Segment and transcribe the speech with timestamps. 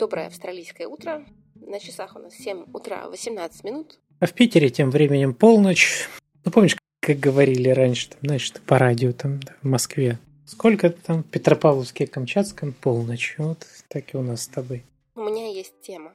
[0.00, 1.24] Доброе австралийское утро.
[1.54, 3.98] На часах у нас 7 утра 18 минут.
[4.18, 6.08] А в Питере тем временем полночь.
[6.44, 10.18] Ну, помнишь, как говорили раньше, там, знаешь, по радио там в Москве.
[10.46, 13.34] Сколько там в Петропавловске, Камчатском полночь.
[13.38, 14.84] Вот так и у нас с тобой.
[15.14, 16.14] У меня есть тема.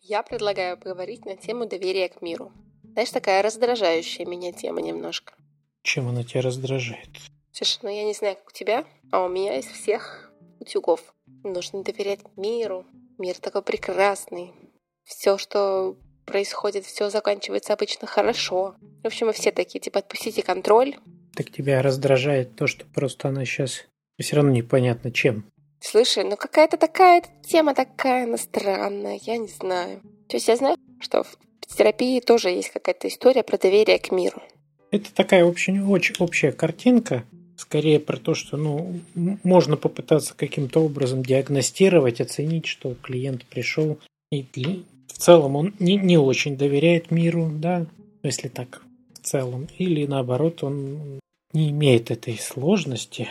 [0.00, 2.52] Я предлагаю поговорить на тему доверия к миру.
[2.94, 5.34] Знаешь, такая раздражающая меня тема немножко.
[5.82, 7.08] Чем она тебя раздражает?
[7.50, 11.00] Слушай, ну я не знаю, как у тебя, а у меня из всех утюгов.
[11.42, 12.86] Нужно доверять миру.
[13.18, 14.52] Мир такой прекрасный.
[15.02, 18.76] Все, что происходит, все заканчивается обычно хорошо.
[19.02, 20.96] В общем, мы все такие, типа, отпустите контроль.
[21.34, 23.86] Так тебя раздражает то, что просто она сейчас
[24.20, 25.50] все равно непонятно чем.
[25.80, 30.00] Слушай, ну какая-то такая тема такая, она странная, я не знаю.
[30.28, 31.36] То есть я знаю, что в
[31.66, 34.42] терапии тоже есть какая-то история про доверие к миру.
[34.90, 37.24] Это такая очень, очень общая картинка,
[37.56, 39.00] скорее про то, что ну,
[39.42, 43.98] можно попытаться каким-то образом диагностировать, оценить, что клиент пришел
[44.30, 44.44] и
[45.06, 47.86] в целом он не, не очень доверяет миру, да,
[48.22, 48.82] если так
[49.14, 51.20] в целом, или наоборот он
[51.52, 53.28] не имеет этой сложности,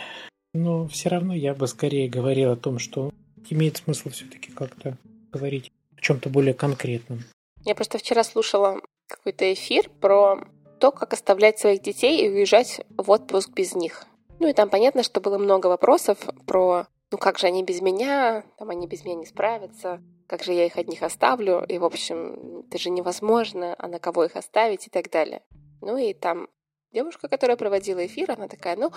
[0.54, 3.12] но все равно я бы скорее говорил о том, что
[3.50, 4.96] имеет смысл все-таки как-то
[5.30, 7.24] говорить о чем-то более конкретном.
[7.64, 10.44] Я просто вчера слушала какой-то эфир про
[10.80, 14.06] то, как оставлять своих детей и уезжать в отпуск без них.
[14.38, 18.44] Ну и там понятно, что было много вопросов про ну как же они без меня,
[18.58, 21.84] там они без меня не справятся, как же я их от них оставлю, и, в
[21.84, 25.42] общем, это же невозможно, а на кого их оставить и так далее.
[25.80, 26.48] Ну и там
[26.92, 28.90] девушка, которая проводила эфир, она такая, ну,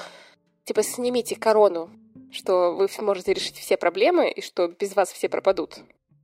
[0.63, 1.91] типа, снимите корону,
[2.31, 5.79] что вы можете решить все проблемы и что без вас все пропадут.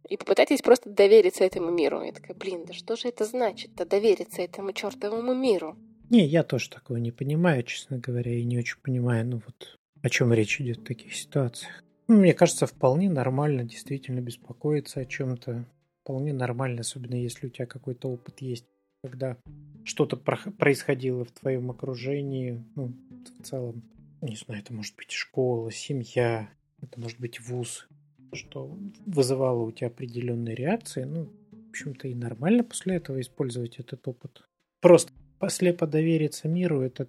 [0.10, 2.02] И попытайтесь просто довериться этому миру.
[2.02, 5.78] Я такая, блин, да что же это значит-то, довериться этому чертовому миру?
[6.10, 10.10] Не, я тоже такого не понимаю, честно говоря, и не очень понимаю, ну вот, о
[10.10, 11.84] чем речь идет в таких ситуациях.
[12.08, 15.66] Ну, мне кажется, вполне нормально действительно беспокоиться о чем-то.
[16.04, 18.66] Вполне нормально, особенно если у тебя какой-то опыт есть,
[19.02, 19.38] когда
[19.86, 22.94] что-то происходило в твоем окружении, ну,
[23.40, 23.84] в целом,
[24.22, 26.50] не знаю, это может быть школа, семья,
[26.82, 27.88] это может быть вуз,
[28.36, 34.08] что вызывало у тебя определенные реакции, ну, в общем-то, и нормально после этого использовать этот
[34.08, 34.44] опыт.
[34.82, 35.12] Просто
[35.50, 37.08] слепо довериться миру, это,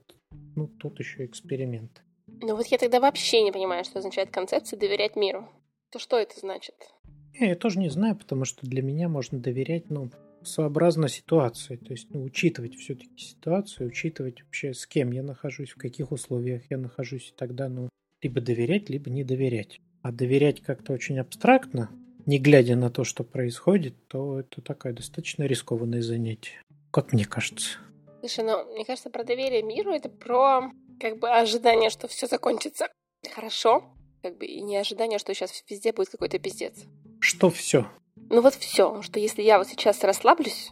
[0.57, 2.03] ну, тут еще эксперимент.
[2.27, 5.49] Ну вот я тогда вообще не понимаю, что означает концепция «доверять миру».
[5.91, 6.75] То что это значит?
[7.35, 10.11] Я, я тоже не знаю, потому что для меня можно доверять, ну,
[10.43, 11.77] сообразно ситуации.
[11.77, 16.63] То есть, ну, учитывать все-таки ситуацию, учитывать вообще, с кем я нахожусь, в каких условиях
[16.71, 17.89] я нахожусь, и тогда, ну,
[18.23, 19.81] либо доверять, либо не доверять.
[20.05, 21.89] А доверять как-то очень абстрактно,
[22.27, 26.61] не глядя на то, что происходит, то это такое достаточно рискованное занятие,
[26.91, 27.79] как мне кажется.
[28.21, 30.71] Слушай, ну, мне кажется, про доверие миру это про
[31.01, 32.89] как бы ожидание, что все закончится
[33.33, 33.83] хорошо,
[34.23, 36.85] как бы и не ожидание, что сейчас везде будет какой-то пиздец.
[37.21, 37.87] Что все?
[38.29, 40.69] Ну вот все, что если я вот сейчас расслаблюсь,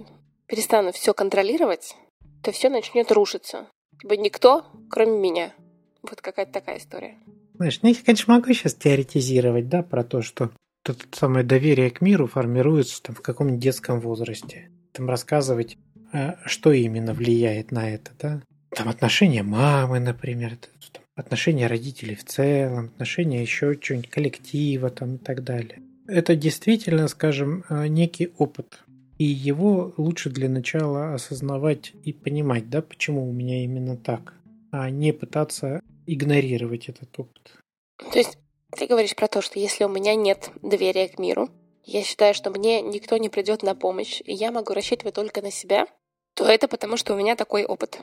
[0.46, 1.96] перестану все контролировать,
[2.42, 3.66] то все начнет рушиться.
[3.98, 5.54] Типа никто, кроме меня.
[6.02, 7.18] Вот какая-то такая история.
[7.62, 10.50] Знаешь, ну, я, конечно, могу сейчас теоретизировать, да, про то, что
[10.84, 14.68] это самое доверие к миру формируется там в каком-нибудь детском возрасте.
[14.92, 15.78] Там рассказывать,
[16.12, 18.42] а, что именно влияет на это, да
[18.74, 20.56] там отношения мамы, например,
[20.92, 25.80] там, отношения родителей в целом, отношения еще чего-нибудь коллектива там и так далее.
[26.06, 28.82] Это действительно, скажем, э, некий опыт.
[29.18, 34.34] И его лучше для начала осознавать и понимать, да, почему у меня именно так,
[34.72, 37.52] а не пытаться игнорировать этот опыт.
[37.96, 38.38] То есть
[38.70, 41.48] ты говоришь про то, что если у меня нет доверия к миру,
[41.84, 45.50] я считаю, что мне никто не придет на помощь, и я могу рассчитывать только на
[45.50, 45.86] себя,
[46.34, 48.00] то это потому, что у меня такой опыт.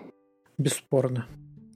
[0.57, 1.27] Бесспорно.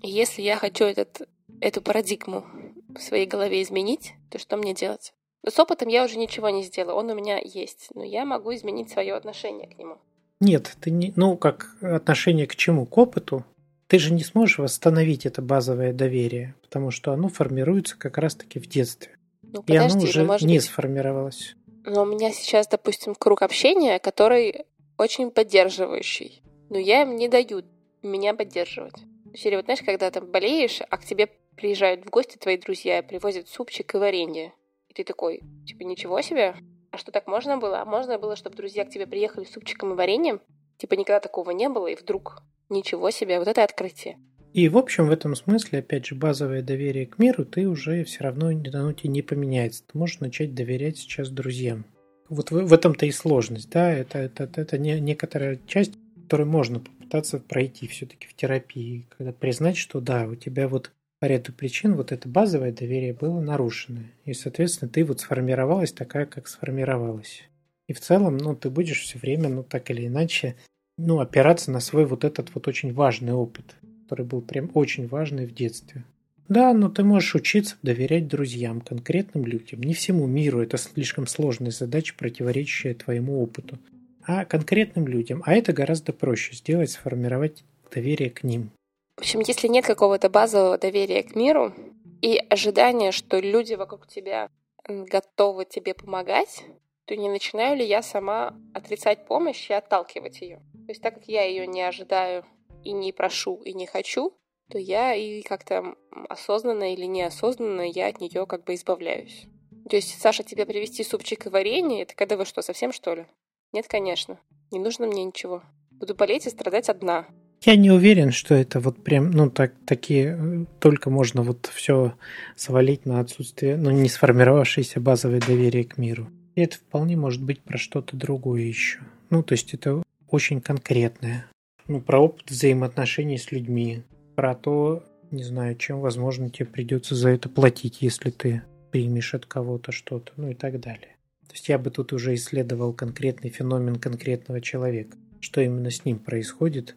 [0.02, 1.28] Если я хочу этот,
[1.62, 2.46] эту парадигму
[2.90, 5.14] в своей голове изменить, то что мне делать?
[5.44, 8.54] Но с опытом я уже ничего не сделаю, он у меня есть, но я могу
[8.54, 9.98] изменить свое отношение к нему.
[10.40, 12.86] Нет, ты не, ну как отношение к чему?
[12.86, 13.46] К опыту?
[13.88, 18.68] Ты же не сможешь восстановить это базовое доверие, потому что оно формируется как раз-таки в
[18.68, 19.18] детстве.
[19.42, 20.66] Ну, подожди, и оно ну, уже может не быть...
[20.66, 21.56] сформировалось.
[21.86, 24.66] Но у меня сейчас, допустим, круг общения, который
[24.98, 26.42] очень поддерживающий.
[26.70, 27.64] Но я им не даю
[28.02, 28.96] меня поддерживать.
[29.36, 33.48] Серия, вот знаешь, когда там болеешь, а к тебе приезжают в гости твои друзья, привозят
[33.48, 34.54] супчик и варенье.
[34.90, 36.56] И ты такой, типа, ничего себе?
[36.92, 37.82] А что, так можно было?
[37.82, 40.42] А можно было, чтобы друзья к тебе приехали с супчиком и вареньем?
[40.78, 42.44] Типа, никогда такого не было, и вдруг
[42.74, 44.18] ничего себе, вот это открытие.
[44.54, 48.24] И, в общем, в этом смысле, опять же, базовое доверие к миру ты уже все
[48.24, 49.84] равно оно тебе не поменяется.
[49.92, 51.86] Ты можешь начать доверять сейчас друзьям.
[52.30, 55.94] Вот в, в этом-то и сложность, да, это, это, это, не, некоторая часть
[56.24, 61.26] который можно попытаться пройти все-таки в терапии, когда признать, что да, у тебя вот по
[61.26, 64.02] ряду причин вот это базовое доверие было нарушено.
[64.26, 67.44] И, соответственно, ты вот сформировалась такая, как сформировалась.
[67.88, 70.56] И в целом, ну, ты будешь все время, ну, так или иначе,
[70.98, 75.46] ну, опираться на свой вот этот вот очень важный опыт, который был прям очень важный
[75.46, 76.04] в детстве.
[76.50, 81.72] Да, но ты можешь учиться доверять друзьям, конкретным людям, не всему миру, это слишком сложная
[81.72, 83.80] задача, противоречащая твоему опыту,
[84.26, 85.42] а конкретным людям.
[85.46, 88.72] А это гораздо проще сделать, сформировать доверие к ним.
[89.18, 91.74] В общем, если нет какого-то базового доверия к миру
[92.22, 94.50] и ожидания, что люди вокруг тебя
[94.88, 96.64] готовы тебе помогать,
[97.06, 100.58] то не начинаю ли я сама отрицать помощь и отталкивать ее?
[100.86, 102.46] То есть так как я ее не ожидаю
[102.84, 104.34] и не прошу и не хочу,
[104.70, 105.96] то я и как-то
[106.30, 109.46] осознанно или неосознанно я от нее как бы избавляюсь.
[109.90, 113.26] То есть, Саша, тебе привезти супчик и варенье, это когда вы что, совсем что ли?
[113.74, 114.40] Нет, конечно.
[114.72, 115.62] Не нужно мне ничего.
[115.92, 117.28] Буду болеть и страдать одна.
[117.62, 122.14] Я не уверен, что это вот прям, ну, так, такие, э, только можно вот все
[122.56, 126.28] свалить на отсутствие, ну, не сформировавшееся базовое доверие к миру.
[126.56, 129.00] И это вполне может быть про что-то другое еще.
[129.30, 131.48] Ну, то есть это очень конкретное.
[131.88, 134.04] Ну, про опыт взаимоотношений с людьми,
[134.36, 139.46] про то, не знаю, чем, возможно, тебе придется за это платить, если ты примешь от
[139.46, 141.16] кого-то что-то, ну и так далее.
[141.48, 146.20] То есть я бы тут уже исследовал конкретный феномен конкретного человека, что именно с ним
[146.20, 146.96] происходит,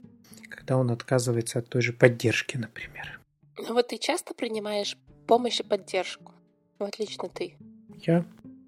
[0.48, 3.20] когда он отказывается от той же поддержки, например.
[3.58, 6.32] Ну вот ты часто принимаешь помощь и поддержку?
[6.78, 7.56] Вот лично ты.
[8.06, 8.24] Я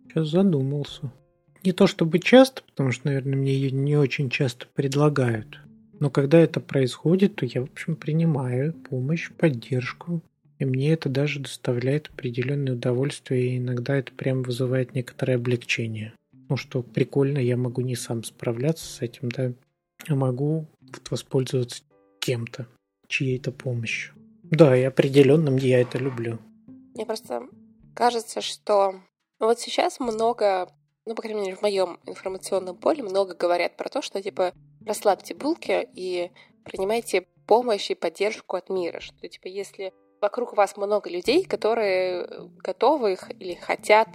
[0.09, 1.13] сейчас задумался.
[1.65, 5.61] Не то чтобы часто, потому что, наверное, мне ее не очень часто предлагают.
[6.01, 10.23] Но когда это происходит, то я, в общем, принимаю помощь, поддержку.
[10.59, 16.15] И мне это даже доставляет определенное удовольствие, и иногда это прям вызывает некоторое облегчение.
[16.49, 19.53] Ну что, прикольно, я могу не сам справляться с этим, да,
[20.07, 21.83] а могу вот воспользоваться
[22.21, 22.67] кем-то,
[23.07, 24.15] чьей-то помощью.
[24.45, 26.39] Да, и определенно я это люблю.
[26.95, 27.43] Мне просто
[27.95, 29.01] кажется, что
[29.47, 30.69] вот сейчас много
[31.09, 34.53] ну, по крайней мере, в моем информационном поле много говорят про то, что, типа,
[34.85, 36.31] расслабьте булки и
[36.65, 39.01] принимайте помощь и поддержку от мира.
[39.01, 44.09] Что, типа, если вокруг вас много людей, которые готовы их или хотят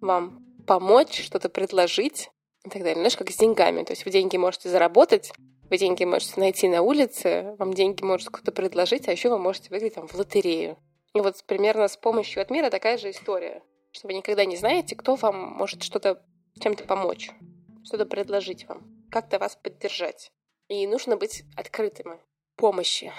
[0.00, 2.30] вам помочь, что-то предложить
[2.64, 2.96] и так далее.
[2.96, 3.84] Знаешь, как с деньгами.
[3.84, 5.32] То есть вы деньги можете заработать,
[5.68, 9.68] вы деньги можете найти на улице, вам деньги может кто-то предложить, а еще вы можете
[9.68, 10.78] выиграть там в лотерею.
[11.14, 13.62] И вот примерно с помощью от мира такая же история,
[13.92, 16.22] что вы никогда не знаете, кто вам может что-то
[16.60, 17.30] чем-то помочь,
[17.84, 20.30] что-то предложить вам, как-то вас поддержать.
[20.68, 22.18] И нужно быть открытыми
[22.56, 23.12] помощи.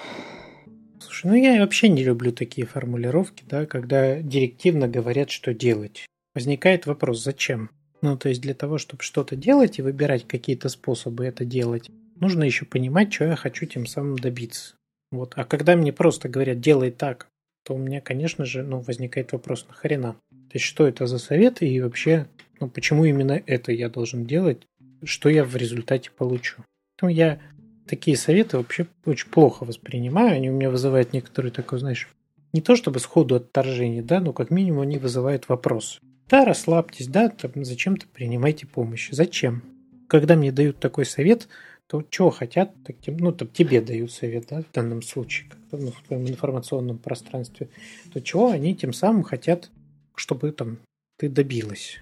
[1.00, 6.06] Слушай, ну я вообще не люблю такие формулировки, да, когда директивно говорят, что делать.
[6.36, 7.72] Возникает вопрос, зачем?
[8.02, 12.44] Ну, то есть для того, чтобы что-то делать и выбирать какие-то способы это делать, нужно
[12.44, 14.76] еще понимать, что я хочу тем самым добиться.
[15.12, 15.34] Вот.
[15.36, 17.28] А когда мне просто говорят, делай так,
[17.64, 20.16] то у меня, конечно же, ну, возникает вопрос, нахрена?
[20.50, 22.28] То есть, что это за совет и вообще
[22.60, 24.68] ну, почему именно это я должен делать,
[25.04, 26.64] что я в результате получу.
[26.96, 27.40] Поэтому я
[27.88, 32.10] такие советы вообще очень плохо воспринимаю, они у меня вызывают некоторые такое, знаешь,
[32.52, 36.00] не то чтобы сходу отторжение, да, но как минимум они вызывают вопрос.
[36.30, 39.10] Да, расслабьтесь, да, там, зачем-то принимайте помощь.
[39.12, 39.64] Зачем?
[40.08, 41.48] Когда мне дают такой совет,
[41.88, 46.02] то чего хотят, так, ну, там, тебе дают совет, да, в данном случае, ну, в
[46.08, 47.70] твоем информационном пространстве,
[48.14, 49.72] то чего они тем самым хотят,
[50.20, 50.80] чтобы там
[51.18, 52.00] ты добилась.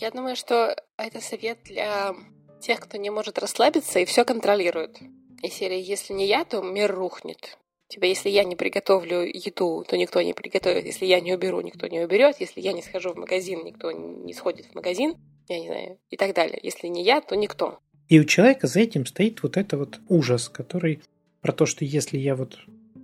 [0.00, 2.14] Я думаю, что это совет для
[2.60, 4.98] тех, кто не может расслабиться и все контролирует.
[5.42, 7.58] И серия «Если не я, то мир рухнет».
[7.88, 10.86] Типа, если я не приготовлю еду, то никто не приготовит.
[10.86, 12.36] Если я не уберу, никто не уберет.
[12.40, 15.16] Если я не схожу в магазин, никто не сходит в магазин.
[15.48, 15.98] Я не знаю.
[16.08, 16.58] И так далее.
[16.62, 17.80] Если не я, то никто.
[18.08, 21.02] И у человека за этим стоит вот это вот ужас, который
[21.42, 22.56] про то, что если я вот,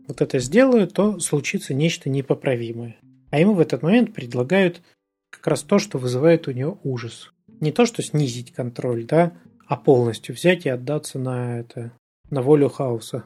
[0.07, 2.97] вот это сделаю, то случится нечто непоправимое.
[3.31, 4.83] А ему в этот момент предлагают
[5.31, 7.33] как раз то, что вызывает у нее ужас.
[7.61, 9.33] Не то, что снизить контроль, да,
[9.67, 11.93] а полностью взять и отдаться на это,
[12.31, 13.25] на волю хаоса.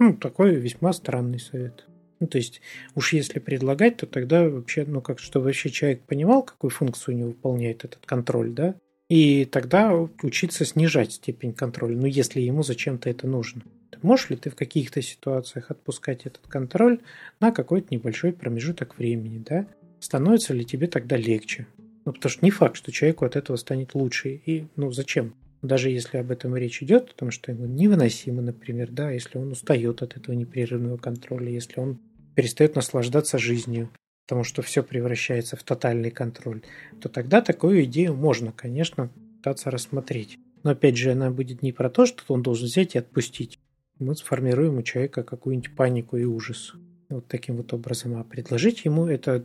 [0.00, 1.86] Ну, такой весьма странный совет.
[2.20, 2.60] Ну, то есть,
[2.94, 7.18] уж если предлагать, то тогда вообще, ну, как, чтобы вообще человек понимал, какую функцию у
[7.18, 8.74] него выполняет этот контроль, да,
[9.08, 13.62] и тогда учиться снижать степень контроля, ну, если ему зачем-то это нужно.
[14.04, 17.00] Можешь ли ты в каких-то ситуациях отпускать этот контроль
[17.40, 19.66] на какой-то небольшой промежуток времени, да?
[19.98, 21.66] становится ли тебе тогда легче?
[22.04, 24.42] Ну, потому что не факт, что человеку от этого станет лучше.
[24.44, 25.32] И, ну, зачем?
[25.62, 30.02] Даже если об этом речь идет, потому что ему невыносимо, например, да, если он устает
[30.02, 31.98] от этого непрерывного контроля, если он
[32.34, 33.88] перестает наслаждаться жизнью,
[34.26, 36.60] потому что все превращается в тотальный контроль,
[37.00, 39.08] то тогда такую идею можно, конечно,
[39.38, 40.38] пытаться рассмотреть.
[40.62, 43.53] Но опять же, она будет не про то, что он должен взять и отпустить.
[43.98, 46.72] Мы сформируем у человека какую-нибудь панику и ужас.
[47.08, 48.18] Вот таким вот образом.
[48.18, 49.44] А предложить ему это,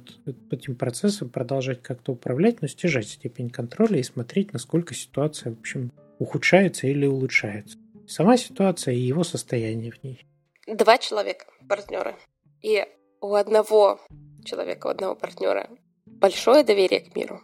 [0.50, 5.92] этим процессом продолжать как-то управлять, но снижать степень контроля и смотреть, насколько ситуация, в общем,
[6.18, 7.78] ухудшается или улучшается.
[8.08, 10.26] Сама ситуация и его состояние в ней.
[10.68, 12.16] Два человека, партнеры.
[12.62, 12.86] И
[13.22, 14.00] у одного
[14.44, 15.70] человека, у одного партнера
[16.06, 17.42] большое доверие к миру.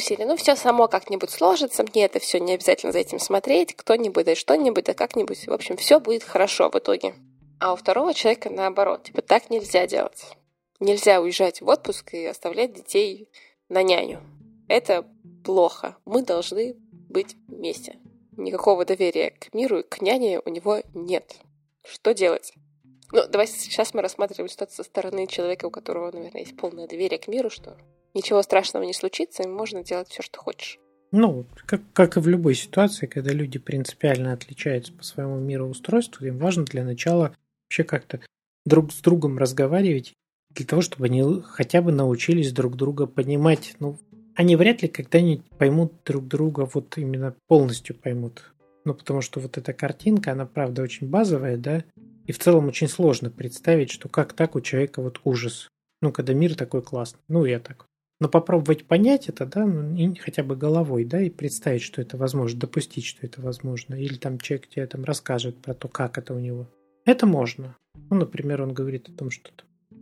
[0.00, 4.24] Серии, ну, все само как-нибудь сложится, мне это все не обязательно за этим смотреть, кто-нибудь,
[4.24, 5.46] да что-нибудь, да как-нибудь.
[5.46, 7.14] В общем, все будет хорошо в итоге.
[7.58, 9.04] А у второго человека наоборот.
[9.04, 10.36] Типа, так нельзя делать.
[10.78, 13.28] Нельзя уезжать в отпуск и оставлять детей
[13.68, 14.20] на няню.
[14.68, 15.06] Это
[15.44, 15.96] плохо.
[16.04, 16.76] Мы должны
[17.08, 17.98] быть вместе.
[18.36, 21.36] Никакого доверия к миру и к няне у него нет.
[21.82, 22.52] Что делать?
[23.12, 27.18] Ну, давай сейчас мы рассматриваем ситуацию со стороны человека, у которого, наверное, есть полное доверие
[27.18, 27.76] к миру, что
[28.14, 30.78] ничего страшного не случится, и можно делать все, что хочешь.
[31.12, 36.38] Ну, как, как и в любой ситуации, когда люди принципиально отличаются по своему мироустройству, им
[36.38, 37.34] важно для начала
[37.64, 38.20] вообще как-то
[38.64, 40.12] друг с другом разговаривать,
[40.50, 43.76] для того, чтобы они хотя бы научились друг друга понимать.
[43.78, 43.98] Ну,
[44.34, 48.52] они вряд ли когда-нибудь поймут друг друга, вот именно полностью поймут.
[48.84, 51.84] Ну, потому что вот эта картинка, она, правда, очень базовая, да,
[52.26, 55.68] и в целом очень сложно представить, что как так у человека вот ужас.
[56.02, 57.20] Ну, когда мир такой классный.
[57.28, 57.86] Ну, я так.
[58.20, 62.60] Но попробовать понять это, да, ну, хотя бы головой, да, и представить, что это возможно,
[62.60, 63.94] допустить, что это возможно.
[63.94, 66.68] Или там человек тебе там расскажет про то, как это у него.
[67.04, 67.76] Это можно.
[68.10, 69.50] Ну, например, он говорит о том, что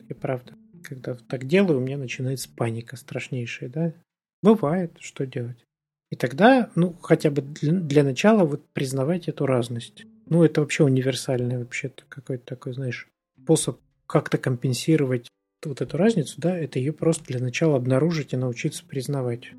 [0.09, 3.95] и правда, когда так делаю, у меня начинается паника страшнейшая, да?
[4.43, 5.65] Бывает, что делать.
[6.11, 10.05] И тогда, ну, хотя бы для начала вот признавать эту разность.
[10.27, 13.09] Ну, это вообще универсальный вообще-то какой-то такой, знаешь,
[13.43, 15.29] способ как-то компенсировать
[15.65, 19.53] вот эту разницу, да, это ее просто для начала обнаружить и научиться признавать.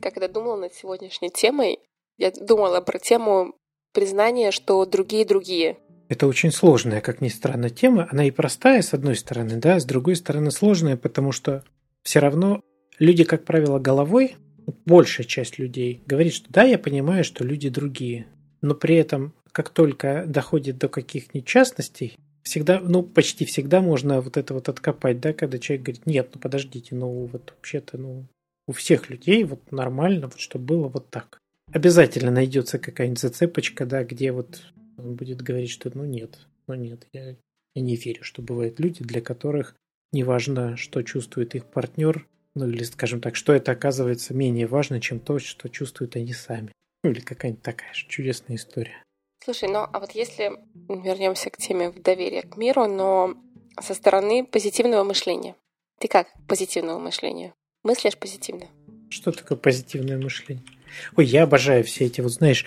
[0.00, 1.78] Когда думала над сегодняшней темой,
[2.18, 3.54] я думала про тему
[3.92, 5.78] признания, что другие другие.
[6.08, 8.08] Это очень сложная, как ни странно, тема.
[8.10, 11.64] Она и простая, с одной стороны, да, с другой стороны сложная, потому что
[12.02, 12.62] все равно
[12.98, 14.36] люди, как правило, головой,
[14.84, 18.26] большая часть людей говорит, что да, я понимаю, что люди другие,
[18.60, 24.36] но при этом, как только доходит до каких-нибудь частностей, всегда, ну, почти всегда можно вот
[24.36, 28.26] это вот откопать, да, когда человек говорит, нет, ну, подождите, ну, вот вообще-то, ну,
[28.66, 31.38] у всех людей вот нормально, вот чтобы было вот так.
[31.72, 34.60] Обязательно найдется какая-нибудь зацепочка, да, где вот
[34.98, 37.34] он будет говорить, что ну нет, ну нет, я,
[37.74, 39.74] я не верю, что бывают люди, для которых
[40.12, 45.18] неважно, что чувствует их партнер, ну или, скажем так, что это оказывается менее важно, чем
[45.18, 46.72] то, что чувствуют они сами.
[47.02, 49.02] Ну или какая-нибудь такая же чудесная история.
[49.44, 50.52] Слушай, ну а вот если
[50.88, 53.34] вернемся к теме доверия к миру, но
[53.80, 55.54] со стороны позитивного мышления.
[55.98, 57.54] Ты как к позитивному мышлению?
[57.82, 58.66] Мыслишь позитивно?
[59.10, 60.64] Что такое позитивное мышление?
[61.16, 62.64] Ой, я обожаю все эти, вот знаешь,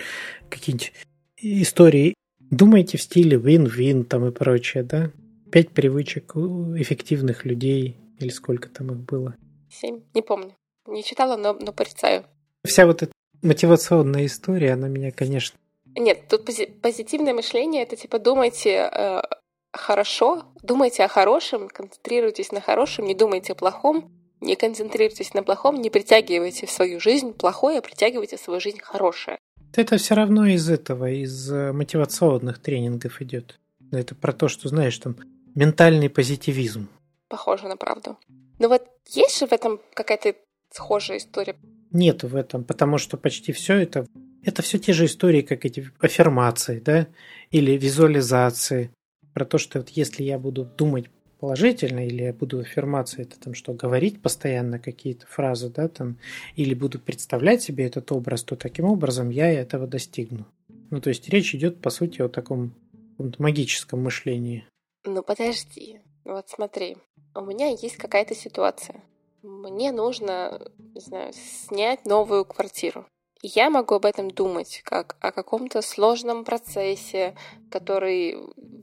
[0.49, 0.93] какие-нибудь
[1.37, 2.13] истории
[2.49, 5.11] Думаете в стиле win-win там и прочее, да?
[5.51, 9.35] Пять привычек эффективных людей, или сколько там их было?
[9.69, 10.55] Семь, не помню.
[10.87, 12.25] Не читала, но, но порицаю.
[12.65, 13.11] Вся вот эта
[13.43, 15.57] мотивационная история, она меня, конечно...
[15.99, 19.21] Нет, тут пози- позитивное мышление, это типа думайте э,
[19.73, 25.75] хорошо, думайте о хорошем, концентрируйтесь на хорошем, не думайте о плохом, не концентрируйтесь на плохом,
[25.75, 29.37] не притягивайте в свою жизнь плохое, а притягивайте в свою жизнь хорошее.
[29.75, 33.59] Это все равно из этого, из э, мотивационных тренингов идет.
[33.91, 35.17] Это про то, что, знаешь, там
[35.53, 36.87] ментальный позитивизм.
[37.27, 38.17] Похоже на правду.
[38.57, 40.33] Но вот есть же в этом какая-то
[40.71, 41.57] схожая история?
[41.91, 44.05] Нет в этом, потому что почти все это
[44.43, 47.07] это все те же истории, как эти аффирмации, да,
[47.51, 48.91] или визуализации.
[49.33, 51.05] Про то, что вот если я буду думать
[51.39, 56.17] положительно, или я буду аффирмация, это там что, говорить постоянно какие-то фразы, да, там,
[56.55, 60.45] или буду представлять себе этот образ, то таким образом я этого достигну.
[60.89, 62.73] Ну, то есть речь идет, по сути, о таком
[63.37, 64.65] магическом мышлении.
[65.05, 66.01] Ну, подожди.
[66.25, 66.97] Вот смотри,
[67.35, 69.01] у меня есть какая-то ситуация.
[69.41, 70.59] Мне нужно,
[70.93, 73.05] не знаю, снять новую квартиру.
[73.41, 77.35] Я могу об этом думать как о каком-то сложном процессе,
[77.71, 78.37] который,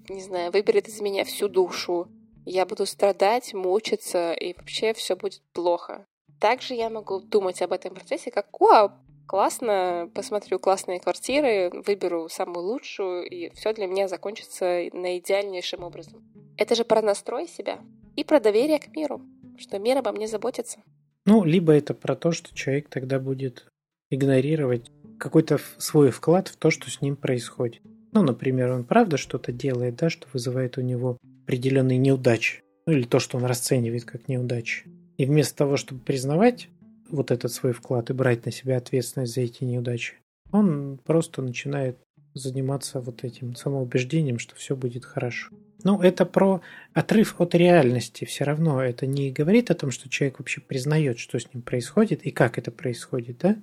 [0.08, 2.08] не знаю, выберет из меня всю душу,
[2.46, 6.06] я буду страдать, мучиться, и вообще все будет плохо.
[6.40, 8.92] Также я могу думать об этом процессе как «О,
[9.26, 16.24] классно, посмотрю классные квартиры, выберу самую лучшую, и все для меня закончится на идеальнейшем образом».
[16.56, 17.80] Это же про настрой себя
[18.14, 19.20] и про доверие к миру,
[19.58, 20.78] что мир обо мне заботится.
[21.24, 23.66] Ну, либо это про то, что человек тогда будет
[24.10, 27.82] игнорировать какой-то свой вклад в то, что с ним происходит.
[28.12, 33.04] Ну, например, он правда что-то делает, да, что вызывает у него определенные неудачи, ну или
[33.04, 34.86] то, что он расценивает как неудачи.
[35.16, 36.68] И вместо того, чтобы признавать
[37.08, 40.14] вот этот свой вклад и брать на себя ответственность за эти неудачи,
[40.50, 41.98] он просто начинает
[42.34, 45.50] заниматься вот этим самоубеждением, что все будет хорошо.
[45.82, 46.62] Ну, это про
[46.94, 48.24] отрыв от реальности.
[48.24, 52.22] Все равно это не говорит о том, что человек вообще признает, что с ним происходит
[52.22, 53.56] и как это происходит, да?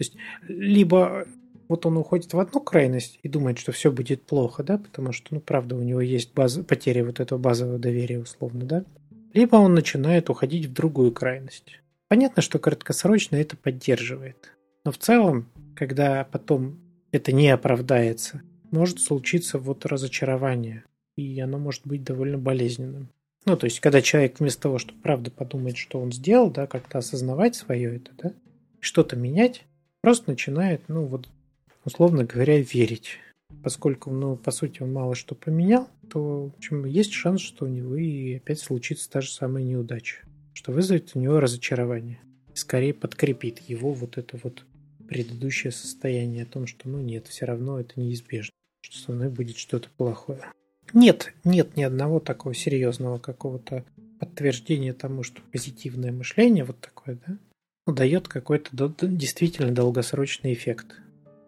[0.00, 0.16] То есть,
[0.48, 1.26] либо
[1.68, 5.34] вот он уходит в одну крайность и думает, что все будет плохо, да, потому что,
[5.34, 8.84] ну, правда, у него есть база, потеря вот этого базового доверия, условно, да,
[9.34, 11.82] либо он начинает уходить в другую крайность.
[12.08, 16.80] Понятно, что краткосрочно это поддерживает, но в целом, когда потом
[17.12, 18.40] это не оправдается,
[18.70, 23.10] может случиться вот разочарование, и оно может быть довольно болезненным.
[23.44, 26.96] Ну, то есть, когда человек вместо того, чтобы правда подумать, что он сделал, да, как-то
[26.96, 28.32] осознавать свое это, да,
[28.80, 29.66] что-то менять,
[30.00, 31.28] просто начинает, ну, вот,
[31.84, 33.18] условно говоря, верить.
[33.62, 37.68] Поскольку, ну, по сути, он мало что поменял, то, в общем, есть шанс, что у
[37.68, 40.18] него и опять случится та же самая неудача,
[40.54, 42.20] что вызовет у него разочарование.
[42.54, 44.64] И скорее подкрепит его вот это вот
[45.08, 49.56] предыдущее состояние о том, что ну нет, все равно это неизбежно, что со мной будет
[49.56, 50.40] что-то плохое.
[50.92, 53.84] Нет, нет ни одного такого серьезного какого-то
[54.18, 57.38] подтверждения тому, что позитивное мышление вот такое, да,
[57.86, 58.70] дает какой-то
[59.06, 60.86] действительно долгосрочный эффект.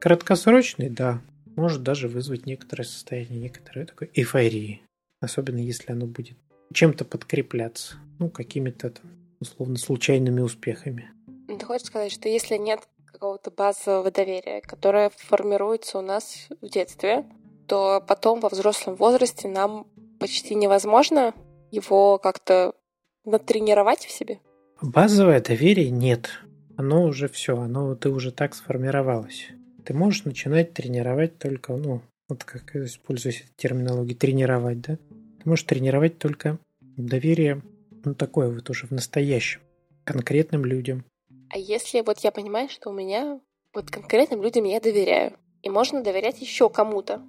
[0.01, 1.23] Краткосрочный, да,
[1.57, 4.83] может даже вызвать некоторое состояние, некоторой такой эйфории.
[5.21, 6.37] Особенно если оно будет
[6.73, 7.97] чем-то подкрепляться.
[8.19, 9.11] Ну, какими-то там,
[9.41, 11.11] условно случайными успехами.
[11.47, 17.25] Ты хочешь сказать, что если нет какого-то базового доверия, которое формируется у нас в детстве,
[17.69, 19.87] то потом во взрослом возрасте нам
[20.19, 21.35] почти невозможно
[21.71, 22.75] его как-то
[23.25, 24.41] натренировать в себе?
[24.83, 26.31] Базовое доверие нет.
[26.77, 29.49] Оно уже все, оно ты уже так сформировалось.
[29.85, 34.97] Ты можешь начинать тренировать только, ну, вот как используюсь терминологию, тренировать, да?
[34.97, 37.63] Ты можешь тренировать только доверие,
[38.05, 39.61] ну, такое вот уже в настоящем,
[40.05, 41.05] конкретным людям,
[41.53, 43.39] а если вот я понимаю, что у меня
[43.75, 47.23] вот конкретным людям я доверяю, и можно доверять еще кому-то,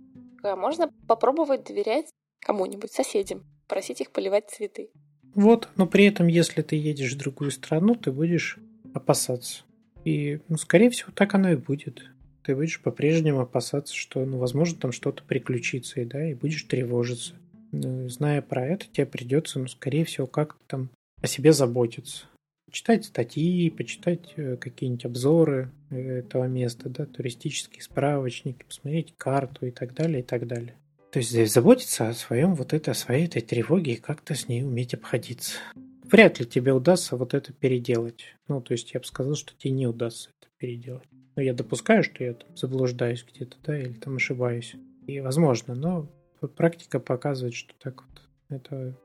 [0.43, 4.91] а можно попробовать доверять кому-нибудь, соседям, просить их поливать цветы.
[5.35, 8.57] Вот, но при этом, если ты едешь в другую страну, ты будешь
[8.93, 9.63] опасаться.
[10.05, 12.05] И, ну, скорее всего, так оно и будет.
[12.43, 17.35] Ты будешь по-прежнему опасаться, что, ну, возможно, там что-то приключится, и, да, и будешь тревожиться.
[17.71, 20.89] Ну, зная про это, тебе придется, ну, скорее всего, как-то там
[21.21, 22.27] о себе заботиться
[22.73, 29.71] почитать статьи, почитать э, какие-нибудь обзоры э, этого места, да, туристические справочники, посмотреть карту и
[29.71, 30.73] так далее, и так далее.
[31.13, 34.63] То есть заботиться о своем вот этой, о своей этой тревоге и как-то с ней
[34.63, 35.59] уметь обходиться.
[36.05, 38.25] Вряд ли тебе удастся вот это переделать.
[38.47, 41.07] Ну, то есть я бы сказал, что тебе не удастся это переделать.
[41.35, 44.73] Но я допускаю, что я там заблуждаюсь где-то, да, или там ошибаюсь.
[45.05, 46.09] И возможно, но
[46.55, 48.97] практика показывает, что так вот это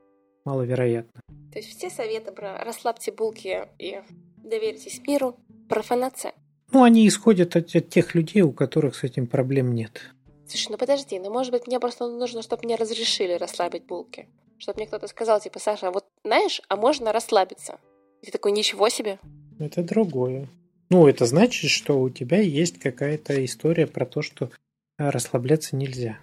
[0.46, 1.20] маловероятно.
[1.52, 4.00] То есть все советы про расслабьте булки и
[4.38, 6.32] доверьтесь миру– профанация?
[6.72, 10.00] Ну, они исходят от, от тех людей, у которых с этим проблем нет.
[10.48, 14.26] Слушай, ну подожди, ну может быть мне просто нужно, чтобы мне разрешили расслабить булки.
[14.58, 17.78] Чтобы мне кто-то сказал, типа, Саша, вот знаешь, а можно расслабиться.
[18.22, 19.18] Ты такой, ничего себе.
[19.58, 20.48] Это другое.
[20.90, 24.50] Ну, это значит, что у тебя есть какая-то история про то, что
[24.96, 26.18] расслабляться нельзя.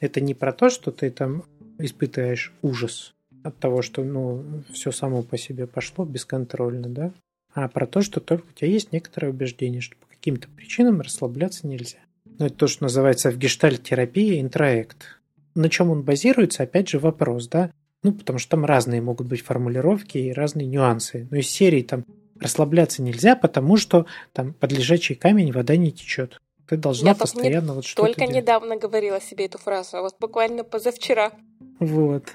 [0.00, 1.44] Это не про то, что ты там
[1.78, 4.42] испытываешь ужас от того, что ну,
[4.72, 7.12] все само по себе пошло бесконтрольно, да,
[7.54, 11.66] а про то, что только у тебя есть некоторое убеждение, что по каким-то причинам расслабляться
[11.66, 11.98] нельзя.
[12.40, 15.20] Ну, это то, что называется в гештальт-терапии интроект.
[15.54, 17.70] На чем он базируется, опять же, вопрос, да?
[18.02, 21.28] Ну, потому что там разные могут быть формулировки и разные нюансы.
[21.30, 22.06] Но из серии там
[22.40, 26.40] расслабляться нельзя, потому что там под лежачий камень вода не течет.
[26.66, 28.36] Ты должна Я постоянно вот что-то Только делать.
[28.36, 31.32] недавно говорила себе эту фразу, а вот буквально позавчера.
[31.78, 32.32] Вот.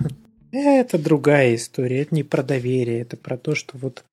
[0.51, 4.03] Это другая история, это не про доверие, это про то, что вот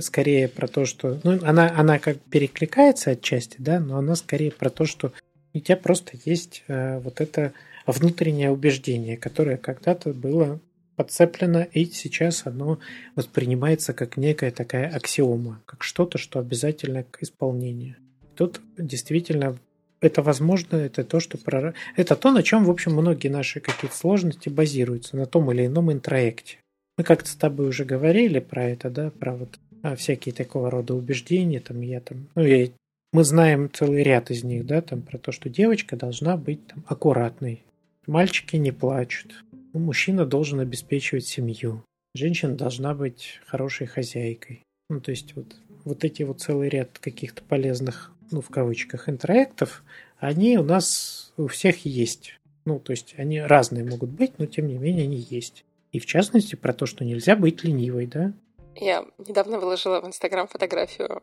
[0.00, 1.20] скорее про то, что...
[1.22, 5.12] Ну, она, она как перекликается отчасти, да, но она скорее про то, что
[5.58, 7.52] у тебя просто есть э, вот это
[7.86, 10.60] внутреннее убеждение, которое когда-то было
[10.96, 12.78] подцеплено, и сейчас оно
[13.14, 17.96] воспринимается как некая такая аксиома, как что-то, что обязательно к исполнению.
[18.34, 19.58] Тут действительно
[20.00, 21.74] это возможно, это то, что про...
[21.96, 25.92] это то, на чем, в общем, многие наши какие-то сложности базируются, на том или ином
[25.92, 26.58] интроекте.
[26.98, 30.94] Мы как-то с тобой уже говорили про это, да, про вот а, всякие такого рода
[30.94, 32.68] убеждения, там, я там, ну, я,
[33.12, 36.84] мы знаем целый ряд из них, да, там, про то, что девочка должна быть там
[36.86, 37.64] аккуратной,
[38.06, 44.62] мальчики не плачут, ну, мужчина должен обеспечивать семью, женщина должна быть хорошей хозяйкой.
[44.88, 49.82] Ну, то есть вот, вот эти вот целый ряд каких-то полезных ну, в кавычках, интроектов,
[50.18, 52.38] они у нас у всех есть.
[52.64, 55.64] Ну, то есть они разные могут быть, но тем не менее они есть.
[55.92, 58.32] И в частности про то, что нельзя быть ленивой, да?
[58.74, 61.22] Я недавно выложила в Инстаграм фотографию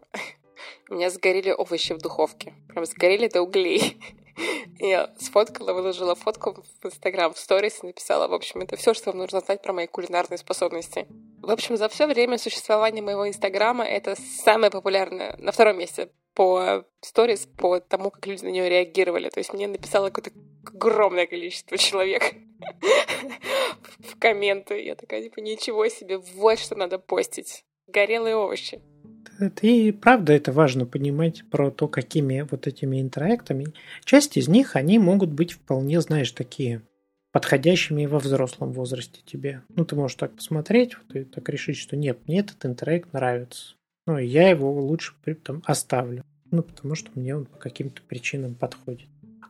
[0.90, 2.54] У меня сгорели овощи в духовке.
[2.70, 4.00] Прям сгорели до углей.
[4.80, 9.20] Я сфоткала, выложила фотку в Инстаграм, в сторис, написала, в общем, это все, что вам
[9.20, 11.08] нужно знать про мои кулинарные способности.
[11.42, 16.86] В общем, за все время существования моего Инстаграма это самое популярное, на втором месте по
[17.02, 19.30] сторис, по тому, как люди на нее реагировали.
[19.30, 20.32] То есть мне написало какое-то
[20.66, 22.34] огромное количество человек
[24.00, 24.82] в комменты.
[24.82, 27.64] Я такая, типа, ничего себе, вот что надо постить.
[27.88, 28.82] Горелые овощи.
[29.62, 33.68] И правда это важно понимать про то, какими вот этими интерактами.
[34.04, 36.82] Часть из них, они могут быть вполне, знаешь, такие
[37.32, 39.64] подходящими во взрослом возрасте тебе.
[39.70, 43.76] Ну, ты можешь так посмотреть, вот, и так решить, что нет, мне этот интеракт нравится.
[44.06, 46.24] Ну, я его лучше там оставлю.
[46.52, 49.08] Ну, потому что мне он по каким-то причинам подходит.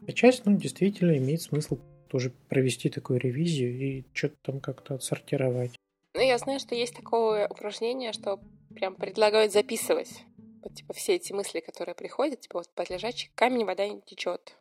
[0.08, 5.76] А часть, ну, действительно имеет смысл тоже провести такую ревизию и что-то там как-то отсортировать.
[6.14, 8.40] Ну, я знаю, что есть такое упражнение, что
[8.74, 10.24] прям предлагают записывать.
[10.64, 14.56] Вот, типа, все эти мысли, которые приходят, типа, вот под лежачий камень вода не течет.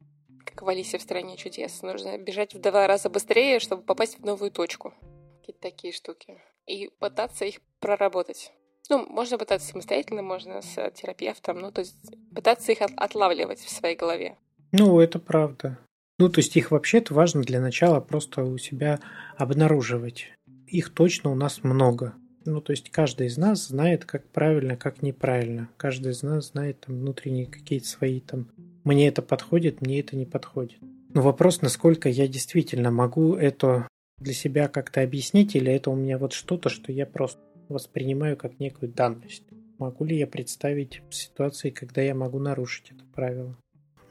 [0.45, 1.83] Как в Алисе в стране чудес.
[1.83, 4.93] Нужно бежать в два раза быстрее, чтобы попасть в новую точку.
[5.41, 6.41] Какие-то такие штуки.
[6.67, 8.53] И пытаться их проработать.
[8.91, 11.97] Ну, можно пытаться самостоятельно, можно с терапевтом, ну, то есть
[12.35, 14.37] пытаться их отлавливать в своей голове.
[14.73, 15.79] Ну, это правда.
[16.19, 19.01] Ну, то есть их вообще-то важно для начала просто у себя
[19.37, 20.33] обнаруживать.
[20.67, 22.15] Их точно у нас много.
[22.45, 25.69] Ну, то есть каждый из нас знает, как правильно, как неправильно.
[25.77, 28.49] Каждый из нас знает там внутренние какие-то свои там
[28.85, 30.79] «мне это подходит, мне это не подходит».
[31.15, 36.19] Но вопрос, насколько я действительно могу это для себя как-то объяснить, или это у меня
[36.19, 39.45] вот что-то, что я просто воспринимаю как некую данность.
[39.79, 43.57] Могу ли я представить ситуации, когда я могу нарушить это правило?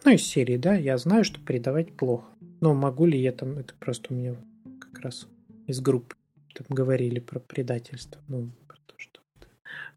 [0.04, 2.26] Ну, из серии, да, я знаю, что предавать плохо.
[2.60, 4.36] Но могу ли я там, это просто у меня
[4.80, 5.28] как раз
[5.68, 6.16] из группы
[6.54, 8.22] там говорили про предательство.
[8.28, 9.20] Ну, про то, что...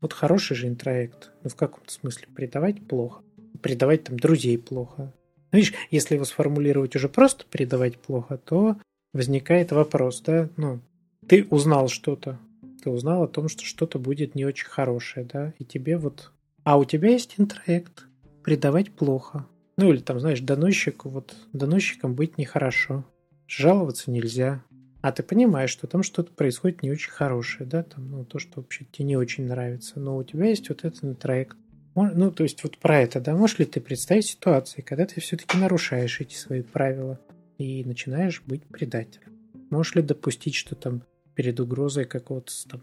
[0.01, 1.31] Вот хороший же интроект.
[1.43, 3.23] Ну, в каком-то смысле предавать плохо.
[3.63, 5.13] Предавать там друзей плохо.
[5.53, 8.77] Ну, видишь, если его сформулировать уже просто предавать плохо, то
[9.13, 10.81] возникает вопрос, да, ну,
[11.29, 12.39] ты узнал что-то,
[12.83, 16.33] ты узнал о том, что что-то будет не очень хорошее, да, и тебе вот...
[16.65, 18.05] А у тебя есть интроект.
[18.43, 19.47] Предавать плохо.
[19.77, 23.05] Ну или там, знаешь, доносчику, вот доносчиком быть нехорошо.
[23.47, 24.63] Жаловаться нельзя.
[25.05, 28.63] А ты понимаешь, что там что-то происходит не очень хорошее, да, там, ну, то, что
[28.63, 30.01] вообще тебе не очень нравится.
[30.01, 31.59] Но у тебя есть вот этот трек.
[31.95, 35.59] Ну, то есть вот про это, да, можешь ли ты представить ситуации, когда ты все-таки
[35.59, 37.21] нарушаешь эти свои правила
[37.59, 39.39] и начинаешь быть предателем?
[39.69, 41.03] Можешь ли допустить, что там
[41.35, 42.83] перед угрозой какого-то там,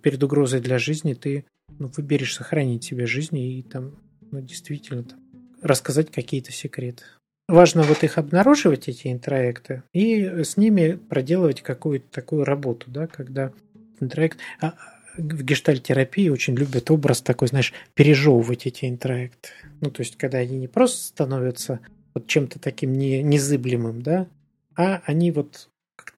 [0.00, 1.44] перед угрозой для жизни ты
[1.76, 3.96] ну, выберешь сохранить себе жизнь и там,
[4.30, 5.18] ну, действительно там,
[5.60, 7.02] рассказать какие-то секреты.
[7.48, 13.52] Важно вот их обнаруживать, эти интроекты, и с ними проделывать какую-то такую работу, да, когда
[14.00, 14.38] интроект...
[14.60, 14.74] А,
[15.16, 19.48] в гештальтерапии очень любят образ такой, знаешь, пережевывать эти интроекты.
[19.80, 21.80] Ну, то есть, когда они не просто становятся
[22.14, 24.28] вот чем-то таким не, незыблемым, да,
[24.76, 25.70] а они вот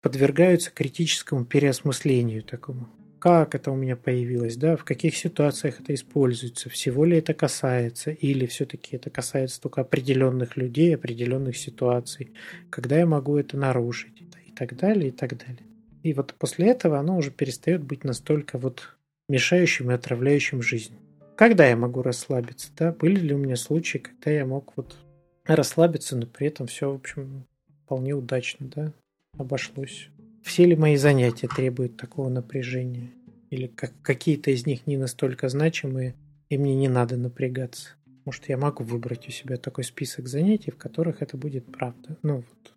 [0.03, 2.88] подвергаются критическому переосмыслению такому
[3.20, 8.11] как это у меня появилось, да, в каких ситуациях это используется, всего ли это касается,
[8.11, 12.33] или все-таки это касается только определенных людей, определенных ситуаций,
[12.70, 15.66] когда я могу это нарушить, и так далее, и так далее.
[16.02, 18.96] И вот после этого оно уже перестает быть настолько вот
[19.28, 20.94] мешающим и отравляющим жизнь.
[21.37, 24.96] Когда я могу расслабиться, да, были ли у меня случаи, когда я мог вот
[25.44, 27.46] расслабиться, но при этом все, в общем,
[27.85, 28.92] вполне удачно, да,
[29.38, 30.09] обошлось.
[30.42, 33.11] Все ли мои занятия требуют такого напряжения?
[33.50, 36.14] Или как, какие-то из них не настолько значимые,
[36.48, 37.90] и мне не надо напрягаться?
[38.24, 42.16] Может, я могу выбрать у себя такой список занятий, в которых это будет правда.
[42.22, 42.74] Ну, вот,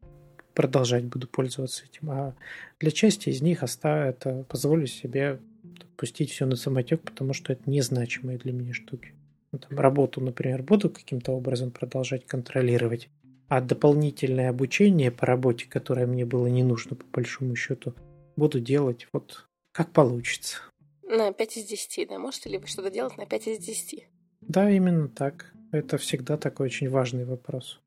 [0.54, 2.10] продолжать буду пользоваться этим.
[2.12, 2.36] А
[2.80, 5.40] для части из них оставлю это, позволю себе
[5.96, 9.14] пустить все на самотек, потому что это незначимые для меня штуки.
[9.52, 13.10] Ну, там, работу, например, буду каким-то образом продолжать контролировать,
[13.54, 17.94] а дополнительное обучение по работе, которое мне было не нужно по большому счету,
[18.36, 20.58] буду делать вот как получится.
[21.04, 22.18] На 5 из 10, да?
[22.18, 24.08] Можете ли вы что-то делать на 5 из 10?
[24.42, 25.54] Да, именно так.
[25.72, 27.80] Это всегда такой очень важный вопрос.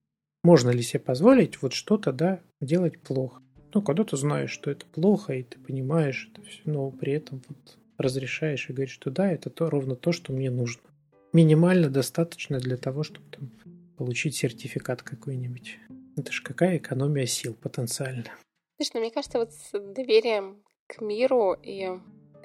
[0.44, 3.42] Можно ли себе позволить вот что-то, да, делать плохо?
[3.74, 7.42] Ну, когда ты знаешь, что это плохо, и ты понимаешь это все, но при этом
[7.48, 10.83] вот разрешаешь и говоришь, что да, это то, ровно то, что мне нужно.
[11.33, 13.50] Минимально достаточно для того, чтобы там
[13.96, 15.78] получить сертификат какой-нибудь.
[16.16, 18.24] Это же какая экономия сил потенциально.
[18.76, 21.88] Слушай, ну, мне кажется, вот с доверием к миру и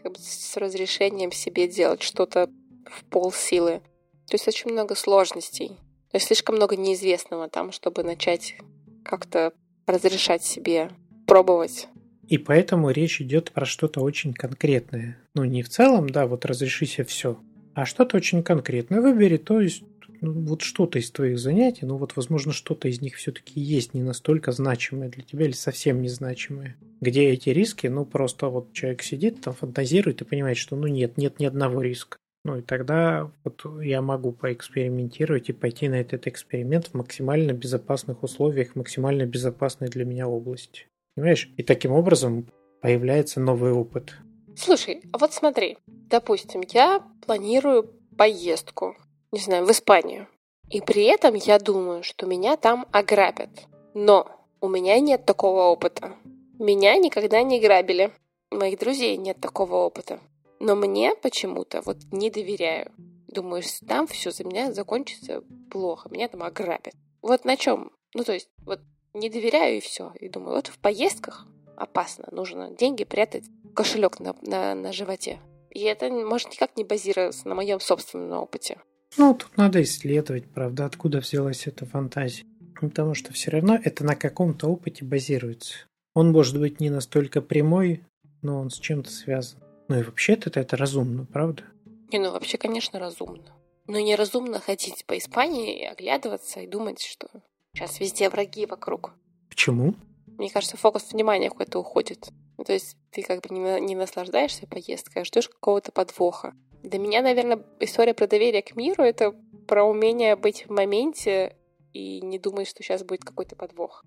[0.02, 2.50] как бы с разрешением себе делать что-то
[2.86, 3.82] в пол силы.
[4.28, 5.70] То есть очень много сложностей.
[6.12, 8.56] То есть слишком много неизвестного там, чтобы начать
[9.04, 9.54] как-то
[9.86, 10.92] разрешать себе
[11.28, 11.88] пробовать.
[12.28, 15.18] И поэтому речь идет про что-то очень конкретное.
[15.34, 17.38] Ну, не в целом, да, вот разреши себе все,
[17.74, 19.02] а что-то очень конкретное.
[19.02, 19.84] Выбери, то есть
[20.22, 24.04] ну, вот что-то из твоих занятий, ну вот, возможно, что-то из них все-таки есть не
[24.04, 26.78] настолько значимое для тебя или совсем незначимое.
[27.02, 31.18] Где эти риски, ну просто вот человек сидит, там фантазирует и понимает, что ну нет,
[31.18, 32.18] нет ни одного риска.
[32.44, 38.24] Ну и тогда вот я могу поэкспериментировать и пойти на этот эксперимент в максимально безопасных
[38.24, 40.88] условиях, максимально безопасной для меня области.
[41.16, 41.52] Понимаешь?
[41.58, 42.48] И таким образом
[42.82, 44.16] появляется новый опыт.
[44.56, 48.96] Слушай, а вот смотри, допустим, я планирую поездку,
[49.32, 50.28] не знаю, в Испанию.
[50.70, 53.50] И при этом я думаю, что меня там ограбят.
[53.94, 54.28] Но
[54.62, 56.16] у меня нет такого опыта.
[56.60, 58.12] Меня никогда не грабили.
[58.52, 60.20] Моих друзей нет такого опыта.
[60.60, 62.92] Но мне почему-то вот не доверяю.
[63.28, 66.94] Думаю, там все за меня закончится плохо, меня там ограбят.
[67.22, 67.92] Вот на чем?
[68.14, 68.82] Ну, то есть, вот
[69.14, 70.12] не доверяю и все.
[70.20, 75.40] И думаю, вот в поездках опасно, нужно деньги прятать, кошелек на, на, на животе.
[75.70, 78.80] И это может никак не базироваться на моем собственном опыте.
[79.18, 82.46] Ну, тут надо исследовать, правда, откуда взялась эта фантазия.
[82.80, 85.76] Потому что все равно это на каком-то опыте базируется.
[86.14, 88.02] Он может быть не настолько прямой,
[88.42, 89.60] но он с чем-то связан.
[89.88, 91.64] Ну и вообще-то это разумно, правда?
[92.12, 93.54] Не, ну вообще, конечно, разумно.
[93.88, 97.28] Но неразумно ходить по Испании и оглядываться и думать, что
[97.74, 99.14] сейчас везде враги вокруг.
[99.50, 99.96] Почему?
[100.38, 102.30] Мне кажется, фокус внимания куда-то уходит.
[102.58, 106.54] Ну, то есть ты как бы не, не наслаждаешься поездкой, а ждешь какого-то подвоха.
[106.84, 109.34] Для меня, наверное, история про доверие к миру— это
[109.68, 111.56] про умение быть в моменте
[111.94, 114.04] и не думать, что сейчас будет какой-то подвох.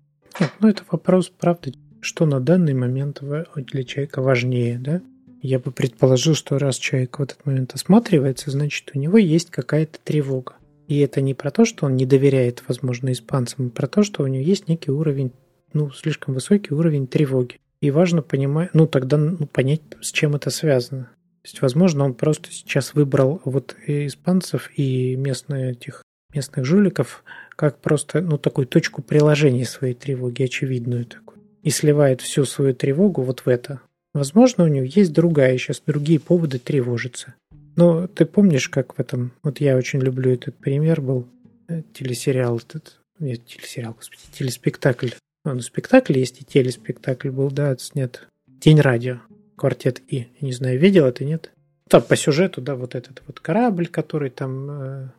[0.59, 3.21] Ну это вопрос, правда, что на данный момент
[3.55, 5.01] для человека важнее, да?
[5.41, 9.99] Я бы предположил, что раз человек в этот момент осматривается, значит, у него есть какая-то
[10.03, 10.55] тревога.
[10.87, 14.23] И это не про то, что он не доверяет, возможно, испанцам, а про то, что
[14.23, 15.31] у него есть некий уровень,
[15.73, 17.59] ну, слишком высокий уровень тревоги.
[17.81, 21.11] И важно понимать, ну, тогда ну, понять, с чем это связано.
[21.45, 26.01] То есть, возможно, он просто сейчас выбрал вот испанцев и местных этих
[26.33, 27.23] местных жуликов
[27.55, 31.37] как просто, ну, такую точку приложения своей тревоги, очевидную такую.
[31.61, 33.79] И сливает всю свою тревогу вот в это.
[34.15, 37.35] Возможно, у него есть другая, сейчас другие поводы тревожиться.
[37.75, 39.31] Но ты помнишь, как в этом...
[39.43, 41.27] Вот я очень люблю этот пример был.
[41.67, 42.99] Э, телесериал этот...
[43.19, 45.09] Нет, телесериал, господи, телеспектакль.
[45.43, 48.27] А, ну, спектакль есть и телеспектакль был, да, снят.
[48.47, 49.19] День радио.
[49.55, 50.27] Квартет И.
[50.39, 51.51] Я не знаю, видел это, нет?
[51.89, 55.09] Там по сюжету, да, вот этот вот корабль, который там э,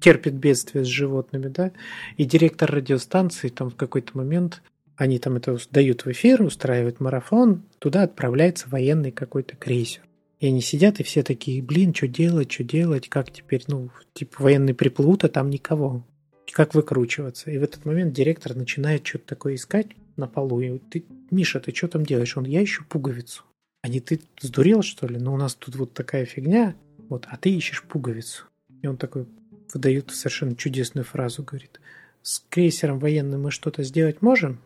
[0.00, 1.72] терпит бедствие с животными, да,
[2.16, 4.62] и директор радиостанции там в какой-то момент
[4.98, 10.02] они там это дают в эфир, устраивают марафон, туда отправляется военный какой-то крейсер.
[10.40, 14.42] И они сидят, и все такие, блин, что делать, что делать, как теперь, ну, типа
[14.42, 16.04] военные приплывут, а там никого.
[16.52, 17.50] Как выкручиваться?
[17.50, 20.60] И в этот момент директор начинает что-то такое искать на полу.
[20.60, 22.36] И ты, Миша, ты что там делаешь?
[22.36, 23.44] Он, я ищу пуговицу.
[23.82, 25.18] А не ты сдурел, что ли?
[25.18, 26.74] Ну, у нас тут вот такая фигня,
[27.08, 28.44] вот, а ты ищешь пуговицу.
[28.82, 29.26] И он такой
[29.72, 31.80] выдает совершенно чудесную фразу, говорит,
[32.22, 34.60] с крейсером военным мы что-то сделать можем?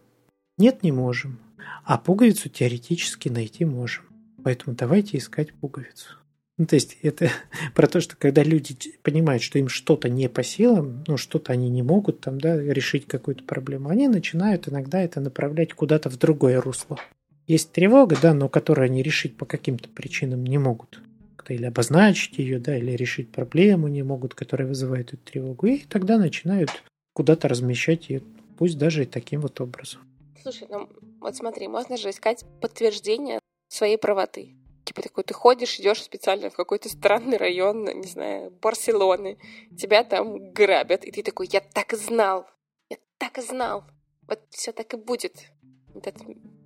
[0.58, 1.38] Нет, не можем.
[1.84, 4.04] А пуговицу теоретически найти можем.
[4.42, 6.16] Поэтому давайте искать пуговицу.
[6.58, 7.30] Ну, то есть это
[7.74, 11.68] про то, что когда люди понимают, что им что-то не по силам, ну, что-то они
[11.68, 16.60] не могут там, да, решить какую-то проблему, они начинают иногда это направлять куда-то в другое
[16.60, 16.98] русло.
[17.46, 21.00] Есть тревога, да, но которую они решить по каким-то причинам не могут.
[21.48, 25.66] Или обозначить ее, да, или решить проблему не могут, которая вызывает эту тревогу.
[25.66, 26.70] И тогда начинают
[27.14, 28.22] куда-то размещать ее,
[28.56, 30.00] пусть даже и таким вот образом.
[30.40, 30.88] Слушай, ну
[31.20, 34.54] вот смотри, можно же искать подтверждение своей правоты.
[34.84, 39.38] Типа такой, ты ходишь, идешь специально в какой-то странный район, не знаю, Барселоны,
[39.78, 42.46] тебя там грабят, и ты такой, я так и знал,
[42.88, 43.84] я так и знал,
[44.26, 45.52] вот все так и будет.
[45.94, 46.16] Этот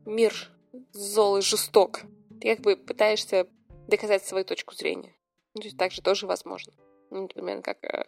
[0.07, 0.33] мир
[0.93, 2.03] зол и жесток.
[2.41, 3.47] Ты как бы пытаешься
[3.89, 5.15] доказать свою точку зрения.
[5.55, 6.73] Ну, то есть так же тоже возможно.
[7.11, 8.05] Ну, например, как э,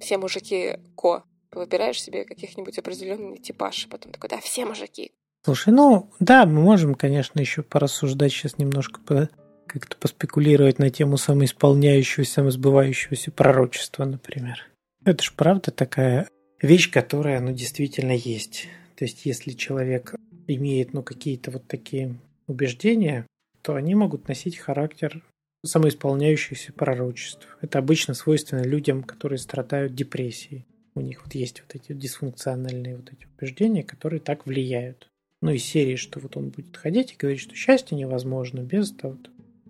[0.00, 5.12] все мужики Ко выбираешь себе каких-нибудь определенный типаж, и потом такой, да, все мужики.
[5.44, 9.28] Слушай, ну да, мы можем, конечно, еще порассуждать сейчас немножко, по,
[9.66, 14.58] как-то поспекулировать на тему самоисполняющегося, самосбывающегося пророчества, например.
[15.04, 16.28] Это же правда такая
[16.60, 18.68] вещь, которая, ну, действительно есть.
[18.96, 20.14] То есть, если человек
[20.46, 23.26] имеет, ну, какие-то вот такие убеждения,
[23.62, 25.22] то они могут носить характер
[25.64, 27.48] самоисполняющихся пророчеств.
[27.62, 33.12] Это обычно свойственно людям, которые страдают депрессией у них вот есть вот эти дисфункциональные вот
[33.12, 35.08] эти убеждения, которые так влияют.
[35.40, 39.18] Ну, из серии, что вот он будет ходить и говорить, что счастье невозможно без того,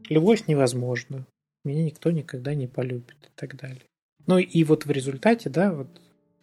[0.09, 1.27] любовь невозможна,
[1.65, 3.83] меня никто никогда не полюбит и так далее.
[4.27, 5.89] Ну и вот в результате, да, вот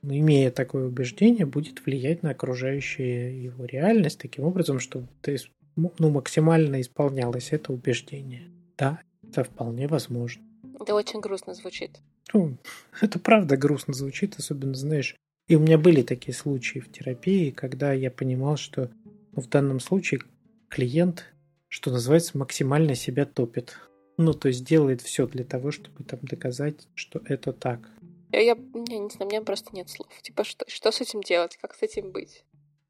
[0.03, 5.37] имея такое убеждение, будет влиять на окружающую его реальность таким образом, чтобы ты,
[5.75, 8.43] ну, максимально исполнялось это убеждение.
[8.77, 10.43] Да, это вполне возможно.
[10.79, 11.99] Это очень грустно звучит.
[12.33, 12.57] Ну,
[13.01, 15.15] это правда грустно звучит, особенно, знаешь,
[15.47, 18.89] и у меня были такие случаи в терапии, когда я понимал, что
[19.33, 20.21] в данном случае
[20.69, 21.25] клиент,
[21.67, 23.77] что называется, максимально себя топит.
[24.17, 27.89] Ну, то есть делает все для того, чтобы там доказать, что это так.
[28.31, 30.09] Я, я, я не знаю, у меня просто нет слов.
[30.21, 31.57] Типа, что, что с этим делать?
[31.61, 32.43] Как с этим быть?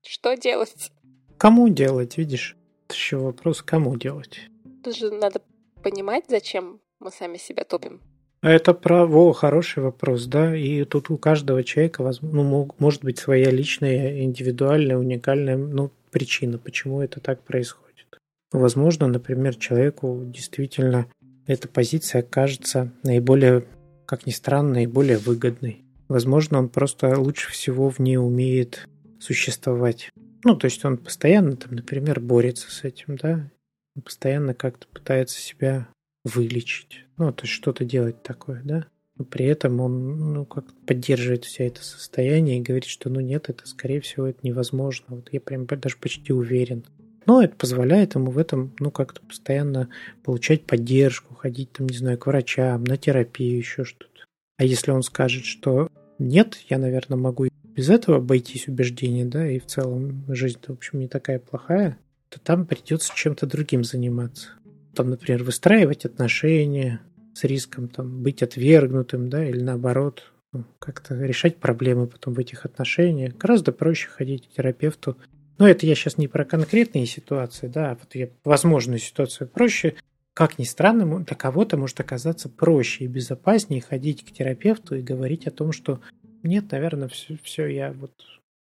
[0.04, 0.92] Что делать?
[1.38, 2.58] Кому делать, видишь?
[2.86, 4.42] Это еще вопрос, кому делать.
[4.84, 5.42] Тут же надо
[5.82, 8.02] понимать, зачем мы сами себя топим.
[8.42, 10.56] Это право, хороший вопрос, да.
[10.56, 17.02] И тут у каждого человека, ну, может быть своя личная, индивидуальная, уникальная ну, причина, почему
[17.02, 18.20] это так происходит.
[18.52, 21.08] Возможно, например, человеку действительно
[21.46, 23.66] эта позиция кажется наиболее,
[24.12, 25.86] как ни странно, наиболее выгодной.
[26.10, 28.86] Возможно, он просто лучше всего в ней умеет
[29.22, 30.10] существовать.
[30.44, 33.50] Ну, то есть он постоянно, там, например, борется с этим, да,
[33.96, 35.88] он постоянно как-то пытается себя
[36.26, 37.06] вылечить.
[37.16, 38.86] Ну, то есть что-то делать такое, да.
[39.16, 43.48] Но при этом он, ну, как поддерживает все это состояние и говорит, что, ну, нет,
[43.48, 45.06] это, скорее всего, это невозможно.
[45.16, 46.84] Вот я прям даже почти уверен.
[47.26, 49.90] Но это позволяет ему в этом, ну, как-то постоянно
[50.24, 54.26] получать поддержку, ходить, там, не знаю, к врачам, на терапию, еще что-то.
[54.58, 59.60] А если он скажет, что нет, я, наверное, могу без этого обойтись убеждения, да, и
[59.60, 61.98] в целом жизнь-то, в общем, не такая плохая,
[62.30, 64.50] то там придется чем-то другим заниматься
[64.94, 67.02] там, например, выстраивать отношения
[67.34, 72.66] с риском там, быть отвергнутым, да, или наоборот, ну, как-то решать проблемы потом в этих
[72.66, 73.38] отношениях.
[73.38, 75.18] Гораздо проще ходить к терапевту.
[75.62, 79.96] Но это я сейчас не про конкретные ситуации, да, а вот я возможную ситуацию проще.
[80.34, 85.46] Как ни странно, для кого-то может оказаться проще и безопаснее ходить к терапевту и говорить
[85.46, 86.02] о том, что
[86.42, 88.12] нет, наверное, все, все я вот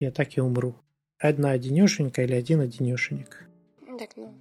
[0.00, 0.76] я так и умру.
[1.18, 3.44] Одна одинешенька или один одинешенек.
[3.98, 4.32] Так, ну,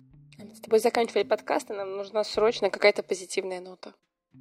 [0.55, 3.93] с тобой заканчивали подкаст, и нам нужна срочно какая-то позитивная нота.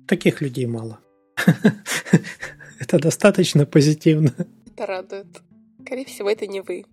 [0.07, 1.01] Таких людей мало.
[2.79, 4.33] Это достаточно позитивно.
[4.65, 5.27] Это радует.
[5.81, 6.85] Скорее всего, это не вы.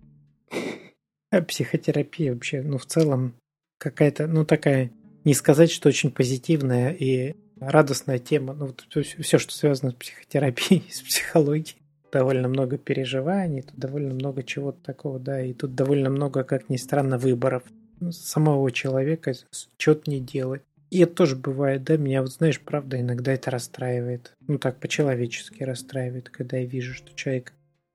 [1.34, 3.34] А психотерапия вообще, ну, в целом,
[3.78, 4.92] какая-то, ну, такая,
[5.24, 8.54] не сказать, что очень позитивная и радостная тема.
[8.54, 11.76] Ну, вот все, что связано с психотерапией, с психологией.
[12.12, 16.76] Довольно много переживаний, тут довольно много чего-то такого, да, и тут довольно много, как ни
[16.76, 17.64] странно, выборов
[18.10, 19.32] самого человека,
[19.76, 20.62] что-то не делать.
[20.90, 24.32] И это тоже бывает, да, меня вот, знаешь, правда, иногда это расстраивает.
[24.46, 27.52] Ну, так, по-человечески расстраивает, когда я вижу, что человек,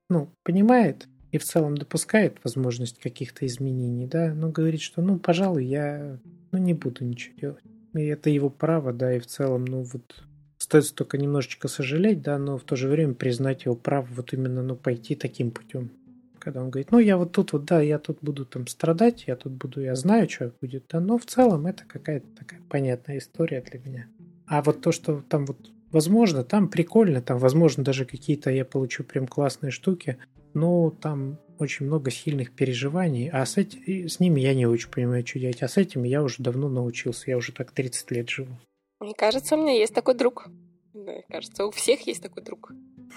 [0.10, 5.66] ну, понимает и в целом допускает возможность каких-то изменений, да, но говорит, что, ну, пожалуй,
[5.66, 6.18] я,
[6.52, 7.64] ну, не буду ничего делать.
[7.94, 10.24] И это его право, да, и в целом, ну, вот,
[10.58, 14.64] стоит только немножечко сожалеть, да, но в то же время признать его право вот именно,
[14.64, 15.92] ну, пойти таким путем
[16.40, 19.36] когда он говорит, ну я вот тут вот, да, я тут буду там страдать, я
[19.36, 23.62] тут буду, я знаю, что будет, да, но в целом это какая-то такая понятная история
[23.62, 24.08] для меня.
[24.48, 25.58] А вот то, что там вот
[25.92, 30.18] возможно, там прикольно, там возможно даже какие-то я получу прям классные штуки,
[30.54, 35.26] но там очень много сильных переживаний, а с, эти, с ними я не очень понимаю,
[35.28, 38.58] что делать, а с этим я уже давно научился, я уже так 30 лет живу.
[39.00, 40.48] Мне кажется, у меня есть такой друг.
[40.94, 42.72] Да, кажется, у всех есть такой друг.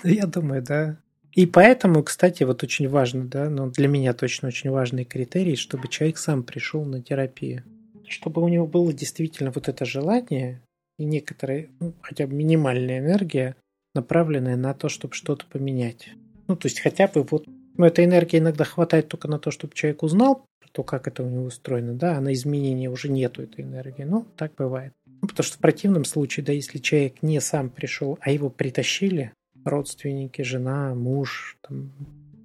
[0.04, 0.98] Я думаю, да.
[1.32, 5.88] И поэтому, кстати, вот очень важно, да, ну, для меня точно очень важный критерий, чтобы
[5.88, 7.64] человек сам пришел на терапию.
[8.06, 10.60] Чтобы у него было действительно вот это желание
[10.98, 13.56] и некоторая, ну, хотя бы минимальная энергия,
[13.94, 16.10] направленная на то, чтобы что-то поменять.
[16.48, 19.74] Ну, то есть хотя бы вот, ну, этой энергии иногда хватает только на то, чтобы
[19.74, 23.62] человек узнал то, как это у него устроено, да, а на изменения уже нету этой
[23.62, 24.04] энергии.
[24.04, 24.92] Ну, так бывает.
[25.06, 29.32] Ну, потому что в противном случае, да, если человек не сам пришел, а его притащили,
[29.64, 31.92] родственники, жена, муж, там,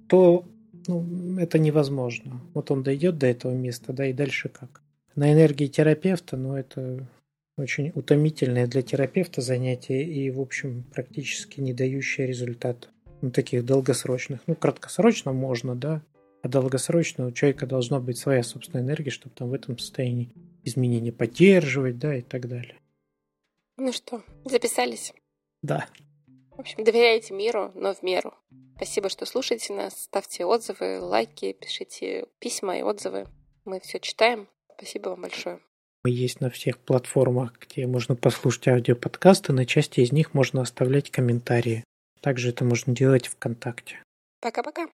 [0.08, 0.44] то
[0.86, 2.40] ну, это невозможно.
[2.54, 4.82] Вот он дойдет до этого места, да, и дальше как?
[5.16, 7.08] На энергии терапевта, ну, это
[7.56, 12.90] очень утомительное для терапевта занятие и, в общем, практически не дающее результат.
[13.20, 14.40] Ну, таких долгосрочных.
[14.46, 16.02] Ну, краткосрочно можно, да,
[16.42, 20.32] а долгосрочно у человека должна быть своя собственная энергия, чтобы там в этом состоянии
[20.64, 22.76] изменения поддерживать, да, и так далее.
[23.76, 25.12] Ну что, записались?
[25.62, 25.86] Да.
[26.56, 28.34] В общем, доверяйте миру, но в меру.
[28.76, 30.02] Спасибо, что слушаете нас.
[30.02, 33.26] Ставьте отзывы, лайки, пишите письма и отзывы.
[33.64, 34.48] Мы все читаем.
[34.76, 35.60] Спасибо вам большое.
[36.04, 39.52] Мы есть на всех платформах, где можно послушать аудиоподкасты.
[39.52, 41.84] На части из них можно оставлять комментарии.
[42.20, 44.02] Также это можно делать ВКонтакте.
[44.40, 44.88] Пока-пока.